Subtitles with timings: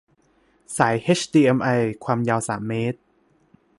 [0.77, 1.69] สายเฮชดีเอ็มไอ
[2.03, 2.99] ความยาวสามเมตร